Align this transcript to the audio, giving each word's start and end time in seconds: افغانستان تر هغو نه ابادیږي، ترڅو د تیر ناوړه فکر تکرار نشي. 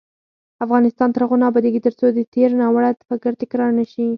افغانستان 0.65 1.09
تر 1.11 1.21
هغو 1.23 1.35
نه 1.41 1.45
ابادیږي، 1.49 1.81
ترڅو 1.87 2.05
د 2.13 2.19
تیر 2.33 2.49
ناوړه 2.61 2.89
فکر 3.09 3.31
تکرار 3.41 3.71
نشي. 3.79 4.05